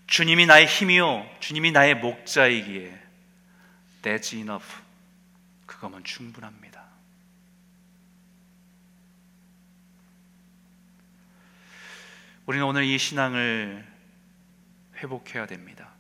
주님이 0.07 0.47
나의 0.47 0.67
힘이요 0.67 1.29
주님이 1.41 1.71
나의 1.71 1.95
목자이기에 1.97 2.99
That's 4.03 4.35
enough. 4.35 4.67
그거면 5.67 6.03
충분합니다. 6.05 6.68
우리는 12.49 12.65
오늘 12.65 12.85
이 12.85 12.97
신앙을 12.97 13.87
회복해야 14.97 15.45
됩니다. 15.45 15.93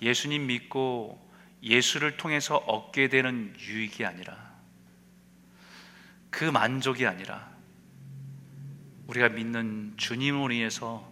예수님 0.00 0.46
믿고 0.46 1.30
예수를 1.62 2.16
통해서 2.16 2.56
얻게 2.56 3.10
되는 3.10 3.54
유익이 3.58 4.06
아니라 4.06 4.54
그 6.30 6.44
만족이 6.44 7.04
아니라 7.04 7.50
우리가 9.08 9.28
믿는 9.28 9.92
주님을 9.98 10.50
위해서 10.50 11.06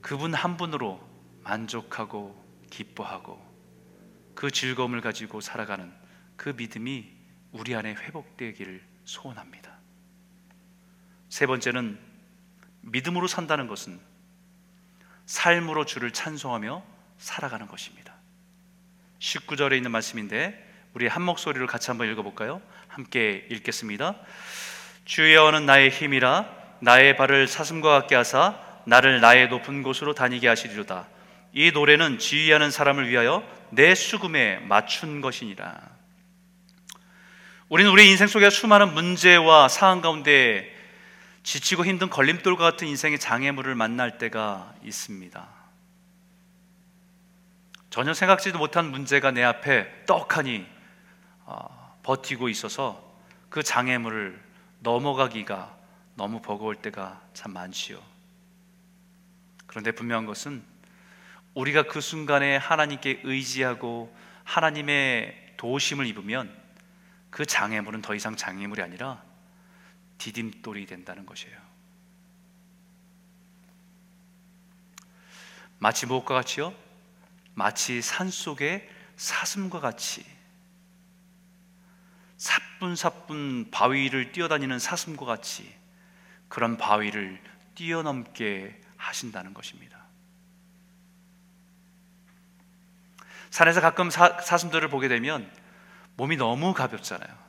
그분 0.00 0.34
한 0.34 0.56
분으로 0.56 1.04
만족하고 1.42 2.40
기뻐하고 2.70 3.44
그 4.36 4.52
즐거움을 4.52 5.00
가지고 5.00 5.40
살아가는 5.40 5.92
그 6.36 6.50
믿음이 6.50 7.12
우리 7.50 7.74
안에 7.74 7.92
회복되기를 7.92 8.84
소원합니다. 9.04 9.75
세 11.36 11.44
번째는 11.44 11.98
믿음으로 12.80 13.26
산다는 13.26 13.66
것은 13.66 14.00
삶으로 15.26 15.84
주를 15.84 16.10
찬송하며 16.10 16.82
살아가는 17.18 17.68
것입니다. 17.68 18.14
19절에 19.18 19.76
있는 19.76 19.90
말씀인데 19.90 20.58
우리 20.94 21.06
한 21.06 21.20
목소리를 21.20 21.66
같이 21.66 21.90
한번 21.90 22.10
읽어볼까요? 22.10 22.62
함께 22.88 23.46
읽겠습니다. 23.50 24.16
주여는 25.04 25.66
나의 25.66 25.90
힘이라 25.90 26.48
나의 26.80 27.18
발을 27.18 27.48
사슴과 27.48 28.00
같게 28.00 28.14
하사 28.14 28.58
나를 28.86 29.20
나의 29.20 29.48
높은 29.48 29.82
곳으로 29.82 30.14
다니게 30.14 30.48
하시리로다. 30.48 31.06
이 31.52 31.70
노래는 31.70 32.18
지휘하는 32.18 32.70
사람을 32.70 33.10
위하여 33.10 33.46
내 33.68 33.94
수금에 33.94 34.60
맞춘 34.60 35.20
것이니라. 35.20 35.82
우리는 37.68 37.90
우리 37.90 38.08
인생 38.08 38.26
속에 38.26 38.48
수많은 38.48 38.94
문제와 38.94 39.68
상황 39.68 40.00
가운데 40.00 40.74
지치고 41.46 41.86
힘든 41.86 42.10
걸림돌과 42.10 42.72
같은 42.72 42.88
인생의 42.88 43.20
장애물을 43.20 43.72
만날 43.76 44.18
때가 44.18 44.74
있습니다. 44.82 45.48
전혀 47.88 48.14
생각지도 48.14 48.58
못한 48.58 48.90
문제가 48.90 49.30
내 49.30 49.44
앞에 49.44 50.06
떡하니 50.06 50.66
어, 51.44 52.00
버티고 52.02 52.48
있어서 52.48 53.00
그 53.48 53.62
장애물을 53.62 54.42
넘어가기가 54.80 55.72
너무 56.16 56.42
버거울 56.42 56.74
때가 56.74 57.22
참 57.32 57.52
많지요. 57.52 58.02
그런데 59.68 59.92
분명한 59.92 60.26
것은 60.26 60.64
우리가 61.54 61.84
그 61.84 62.00
순간에 62.00 62.56
하나님께 62.56 63.20
의지하고 63.22 64.12
하나님의 64.42 65.52
도우심을 65.58 66.06
입으면 66.08 66.52
그 67.30 67.46
장애물은 67.46 68.02
더 68.02 68.16
이상 68.16 68.34
장애물이 68.34 68.82
아니라 68.82 69.25
디딤돌이 70.18 70.86
된다는 70.86 71.26
것이에요. 71.26 71.56
마치 75.78 76.06
무엇과 76.06 76.34
같이요? 76.34 76.74
마치 77.54 78.02
산 78.02 78.30
속의 78.30 78.88
사슴과 79.16 79.80
같이 79.80 80.24
사뿐사뿐 82.36 83.70
바위를 83.70 84.32
뛰어다니는 84.32 84.78
사슴과 84.78 85.24
같이 85.24 85.74
그런 86.48 86.76
바위를 86.76 87.42
뛰어넘게 87.74 88.80
하신다는 88.96 89.54
것입니다. 89.54 90.04
산에서 93.50 93.80
가끔 93.80 94.10
사, 94.10 94.38
사슴들을 94.40 94.88
보게 94.88 95.08
되면 95.08 95.50
몸이 96.16 96.36
너무 96.36 96.74
가볍잖아요. 96.74 97.45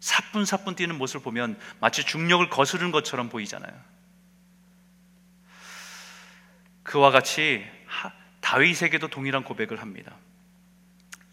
사뿐사뿐 0.00 0.74
뛰는 0.74 0.98
모습을 0.98 1.22
보면 1.22 1.58
마치 1.78 2.04
중력을 2.04 2.48
거스르는 2.48 2.90
것처럼 2.90 3.28
보이잖아요. 3.28 3.72
그와 6.82 7.10
같이 7.10 7.64
다윗에게도 8.40 9.08
동일한 9.08 9.44
고백을 9.44 9.80
합니다. 9.80 10.16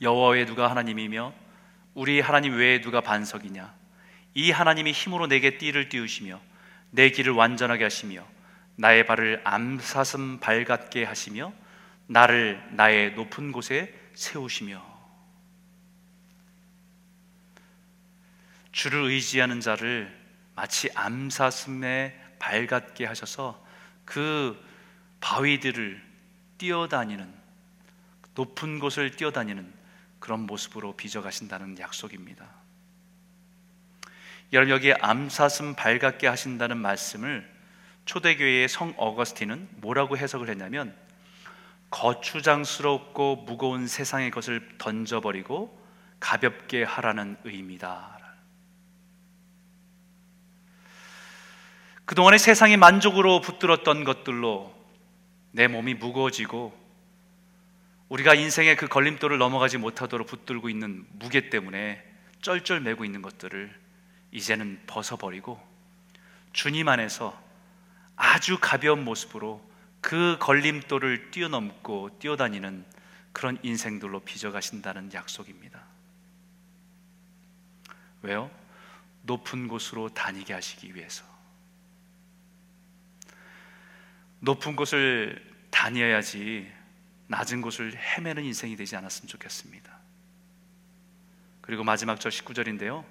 여호와 0.01 0.31
외에 0.31 0.45
누가 0.45 0.69
하나님이며 0.69 1.33
우리 1.95 2.19
하나님 2.19 2.55
외에 2.55 2.81
누가 2.81 3.01
반석이냐? 3.01 3.73
이 4.35 4.51
하나님이 4.51 4.91
힘으로 4.91 5.25
내게 5.25 5.57
띠를 5.57 5.89
띄우시며 5.89 6.39
내 6.91 7.09
길을 7.09 7.33
완전하게 7.33 7.85
하시며 7.85 8.23
나의 8.75 9.07
발을 9.07 9.41
암사슴 9.43 10.39
발 10.39 10.63
같게 10.63 11.03
하시며 11.03 11.51
나를 12.05 12.61
나의 12.73 13.13
높은 13.13 13.51
곳에 13.51 13.93
세우시며 14.13 14.96
주를 18.77 19.05
의지하는 19.05 19.59
자를 19.59 20.15
마치 20.53 20.87
암사슴의 20.93 22.15
발 22.37 22.67
같게 22.67 23.05
하셔서 23.05 23.65
그 24.05 24.55
바위들을 25.19 25.99
뛰어다니는 26.59 27.27
높은 28.35 28.77
곳을 28.77 29.09
뛰어다니는 29.09 29.73
그런 30.19 30.41
모습으로 30.41 30.95
빚어가신다는 30.95 31.79
약속입니다. 31.79 32.47
여러분 34.53 34.71
여기에 34.75 34.97
암사슴 35.01 35.73
발갛게 35.73 36.27
하신다는 36.27 36.77
말씀을 36.77 37.51
초대교회의 38.05 38.69
성 38.69 38.93
어거스틴은 38.95 39.69
뭐라고 39.77 40.17
해석을 40.17 40.49
했냐면 40.49 40.95
거추장스럽고 41.89 43.37
무거운 43.37 43.87
세상의 43.87 44.29
것을 44.29 44.77
던져버리고 44.77 45.75
가볍게 46.19 46.83
하라는 46.83 47.37
의미다. 47.43 48.26
그동안의 52.07 52.39
세상의 52.39 52.77
만족으로 52.77 53.41
붙들었던 53.41 54.05
것들로 54.05 54.73
내 55.51 55.67
몸이 55.67 55.93
무거워지고 55.95 56.73
우리가 58.07 58.33
인생의 58.33 58.77
그 58.77 58.87
걸림돌을 58.87 59.37
넘어가지 59.37 59.77
못하도록 59.77 60.25
붙들고 60.25 60.69
있는 60.69 61.05
무게 61.09 61.49
때문에 61.49 62.01
쩔쩔매고 62.41 63.03
있는 63.03 63.21
것들을 63.21 63.77
이제는 64.31 64.83
벗어버리고 64.87 65.61
주님 66.53 66.87
안에서 66.87 67.37
아주 68.15 68.57
가벼운 68.61 69.03
모습으로 69.03 69.61
그 69.99 70.37
걸림돌을 70.39 71.31
뛰어넘고 71.31 72.19
뛰어다니는 72.19 72.85
그런 73.33 73.59
인생들로 73.63 74.21
빚어가신다는 74.21 75.11
약속입니다. 75.13 75.83
왜요? 78.21 78.49
높은 79.23 79.67
곳으로 79.67 80.07
다니게 80.07 80.53
하시기 80.53 80.95
위해서. 80.95 81.36
높은 84.39 84.75
곳을 84.75 85.43
다녀야지 85.71 86.71
낮은 87.27 87.61
곳을 87.61 87.93
헤매는 87.95 88.43
인생이 88.43 88.75
되지 88.75 88.95
않았으면 88.95 89.27
좋겠습니다. 89.27 89.91
그리고 91.61 91.83
마지막 91.83 92.19
절 92.19 92.31
19절인데요. 92.31 93.03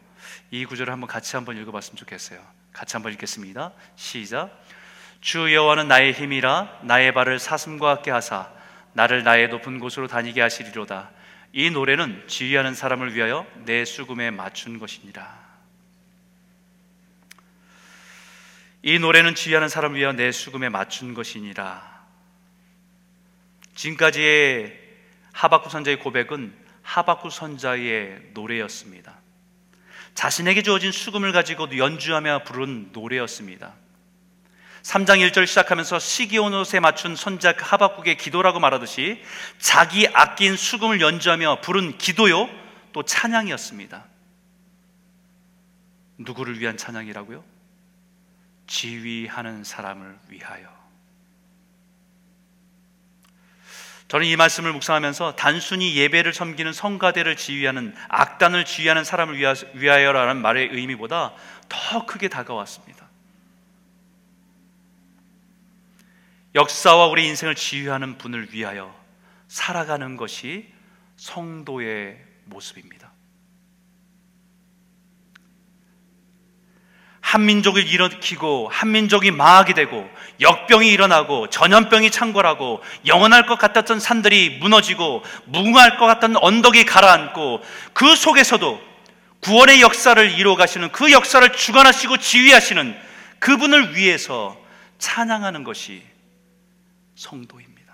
이 0.50 0.64
구절을 0.64 0.92
한번 0.92 1.08
같이 1.08 1.36
한번 1.36 1.56
읽어봤으면 1.58 1.96
좋겠어요. 1.96 2.40
같이 2.72 2.96
한번 2.96 3.12
읽겠습니다. 3.12 3.72
시작. 3.96 4.50
주 5.20 5.52
여호와는 5.52 5.88
나의 5.88 6.12
힘이라 6.12 6.80
나의 6.84 7.12
발을 7.12 7.38
사슴과 7.38 7.96
같게 7.96 8.10
하사 8.10 8.52
나를 8.92 9.24
나의 9.24 9.48
높은 9.48 9.78
곳으로 9.78 10.06
다니게 10.06 10.40
하시리로다. 10.40 11.10
이 11.52 11.70
노래는 11.70 12.28
지휘하는 12.28 12.74
사람을 12.74 13.14
위하여 13.14 13.46
내 13.64 13.84
수금에 13.84 14.30
맞춘 14.30 14.78
것이니라. 14.78 15.45
이 18.82 18.98
노래는 18.98 19.34
지휘하는 19.34 19.68
사람을 19.68 19.98
위하여 19.98 20.12
내 20.12 20.30
수금에 20.32 20.68
맞춘 20.68 21.14
것이니라. 21.14 21.96
지금까지의 23.74 24.80
하박국 25.32 25.70
선자의 25.70 25.98
고백은 25.98 26.54
하박국 26.82 27.30
선자의 27.32 28.20
노래였습니다. 28.32 29.18
자신에게 30.14 30.62
주어진 30.62 30.92
수금을 30.92 31.32
가지고 31.32 31.76
연주하며 31.76 32.44
부른 32.44 32.90
노래였습니다. 32.92 33.74
3장 34.82 35.18
1절 35.28 35.46
시작하면서 35.46 35.98
시기온 35.98 36.54
옷에 36.54 36.78
맞춘 36.78 37.16
선자 37.16 37.54
하박국의 37.58 38.16
기도라고 38.16 38.60
말하듯이 38.60 39.20
자기 39.58 40.06
아낀 40.14 40.56
수금을 40.56 41.00
연주하며 41.00 41.60
부른 41.60 41.98
기도요 41.98 42.48
또 42.92 43.02
찬양이었습니다. 43.02 44.06
누구를 46.18 46.60
위한 46.60 46.76
찬양이라고요? 46.76 47.55
지휘하는 48.66 49.64
사람을 49.64 50.18
위하여. 50.28 50.76
저는 54.08 54.26
이 54.26 54.36
말씀을 54.36 54.72
묵상하면서 54.72 55.34
단순히 55.34 55.96
예배를 55.96 56.32
섬기는 56.32 56.72
성가대를 56.72 57.36
지휘하는 57.36 57.94
악단을 58.08 58.64
지휘하는 58.64 59.02
사람을 59.02 59.36
위하여라는 59.74 60.40
말의 60.40 60.68
의미보다 60.70 61.34
더 61.68 62.06
크게 62.06 62.28
다가왔습니다. 62.28 63.06
역사와 66.54 67.06
우리 67.08 67.26
인생을 67.26 67.54
지휘하는 67.54 68.16
분을 68.16 68.52
위하여 68.52 68.94
살아가는 69.48 70.16
것이 70.16 70.72
성도의 71.16 72.24
모습입니다. 72.44 73.12
한민족을 77.26 77.88
일으키고 77.88 78.68
한민족이 78.72 79.32
망하게 79.32 79.74
되고 79.74 80.08
역병이 80.40 80.88
일어나고 80.88 81.50
전염병이 81.50 82.12
창궐하고 82.12 82.84
영원할 83.04 83.46
것 83.46 83.58
같았던 83.58 83.98
산들이 83.98 84.58
무너지고 84.60 85.24
무궁할 85.46 85.98
것 85.98 86.06
같던 86.06 86.36
언덕이 86.36 86.84
가라앉고 86.84 87.62
그 87.94 88.14
속에서도 88.14 88.80
구원의 89.40 89.80
역사를 89.80 90.38
이루어 90.38 90.54
가시는 90.54 90.92
그 90.92 91.10
역사를 91.10 91.52
주관하시고 91.52 92.18
지휘하시는 92.18 92.96
그분을 93.40 93.96
위해서 93.96 94.56
찬양하는 94.98 95.64
것이 95.64 96.04
성도입니다. 97.16 97.92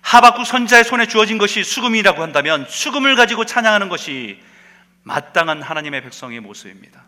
하박국 0.00 0.44
선자의 0.44 0.82
손에 0.82 1.06
주어진 1.06 1.38
것이 1.38 1.62
수금이라고 1.62 2.20
한다면 2.20 2.66
수금을 2.68 3.14
가지고 3.14 3.44
찬양하는 3.44 3.88
것이 3.88 4.42
마땅한 5.04 5.62
하나님의 5.62 6.02
백성의 6.02 6.40
모습입니다. 6.40 7.06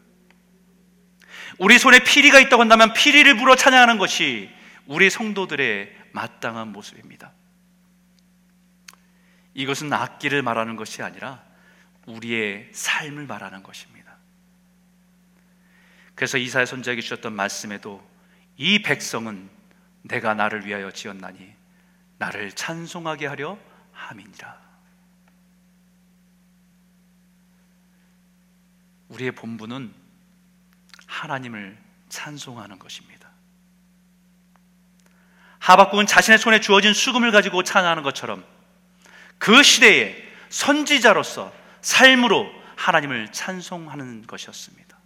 우리 1.58 1.78
손에 1.78 2.00
피리가 2.00 2.38
있다고 2.40 2.62
한다면 2.62 2.92
피리를 2.92 3.36
불어 3.36 3.56
찬양하는 3.56 3.98
것이 3.98 4.50
우리 4.86 5.10
성도들의 5.10 5.96
마땅한 6.12 6.68
모습입니다. 6.68 7.32
이것은 9.54 9.92
악기를 9.92 10.42
말하는 10.42 10.76
것이 10.76 11.02
아니라 11.02 11.42
우리의 12.06 12.68
삶을 12.72 13.26
말하는 13.26 13.62
것입니다. 13.62 14.16
그래서 16.14 16.38
이사야 16.38 16.66
선자에게 16.66 17.00
주셨던 17.00 17.34
말씀에도 17.34 18.06
이 18.56 18.82
백성은 18.82 19.48
내가 20.02 20.34
나를 20.34 20.66
위하여 20.66 20.90
지었나니 20.90 21.54
나를 22.18 22.52
찬송하게 22.52 23.26
하려 23.26 23.58
함이니라. 23.92 24.65
우리의 29.08 29.32
본분은 29.32 29.92
하나님을 31.06 31.78
찬송하는 32.08 32.78
것입니다. 32.78 33.28
하박국은 35.58 36.06
자신의 36.06 36.38
손에 36.38 36.60
주어진 36.60 36.92
수금을 36.92 37.32
가지고 37.32 37.62
찬양하는 37.62 38.02
것처럼 38.02 38.44
그 39.38 39.62
시대에 39.62 40.16
선지자로서 40.48 41.52
삶으로 41.80 42.50
하나님을 42.76 43.32
찬송하는 43.32 44.26
것이었습니다. 44.26 44.96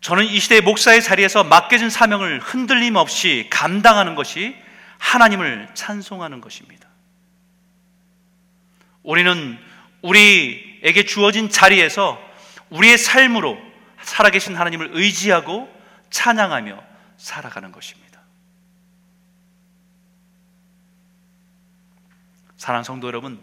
저는 0.00 0.24
이 0.24 0.38
시대의 0.40 0.62
목사의 0.62 1.00
자리에서 1.00 1.44
맡겨진 1.44 1.88
사명을 1.88 2.40
흔들림 2.40 2.96
없이 2.96 3.48
감당하는 3.50 4.14
것이 4.14 4.56
하나님을 4.98 5.68
찬송하는 5.74 6.40
것입니다. 6.40 6.88
우리는 9.02 9.58
우리에게 10.02 11.04
주어진 11.04 11.48
자리에서 11.48 12.20
우리의 12.70 12.98
삶으로 12.98 13.58
살아계신 14.02 14.56
하나님을 14.56 14.90
의지하고 14.92 15.72
찬양하며 16.10 16.82
살아가는 17.16 17.70
것입니다. 17.72 18.20
사랑 22.56 22.82
성도 22.82 23.06
여러분, 23.06 23.40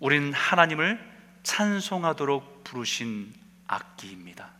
우리는 0.00 0.32
하나님을 0.32 0.98
찬송하도록 1.42 2.64
부르신 2.64 3.32
악기입니다. 3.66 4.50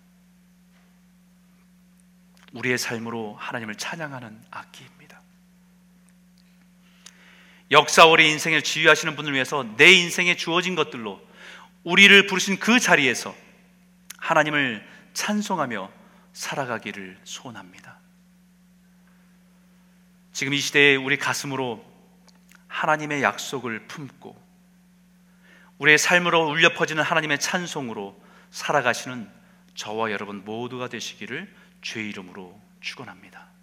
우리의 2.52 2.78
삶으로 2.78 3.34
하나님을 3.34 3.74
찬양하는 3.74 4.44
악기입니다. 4.50 4.93
역사 7.70 8.06
오래 8.06 8.24
인생을 8.24 8.62
지휘하시는 8.62 9.16
분을 9.16 9.32
위해서 9.32 9.64
내 9.76 9.90
인생에 9.92 10.36
주어진 10.36 10.74
것들로 10.74 11.20
우리를 11.82 12.26
부르신 12.26 12.58
그 12.58 12.78
자리에서 12.78 13.34
하나님을 14.18 14.86
찬송하며 15.12 15.90
살아가기를 16.32 17.18
소원합니다. 17.24 17.98
지금 20.32 20.52
이 20.52 20.58
시대에 20.58 20.96
우리 20.96 21.16
가슴으로 21.16 21.84
하나님의 22.68 23.22
약속을 23.22 23.86
품고 23.86 24.42
우리의 25.78 25.98
삶으로 25.98 26.48
울려 26.48 26.74
퍼지는 26.74 27.02
하나님의 27.02 27.38
찬송으로 27.38 28.20
살아가시는 28.50 29.30
저와 29.74 30.10
여러분 30.10 30.44
모두가 30.44 30.88
되시기를 30.88 31.52
주의 31.82 32.08
이름으로 32.08 32.60
축원합니다. 32.80 33.53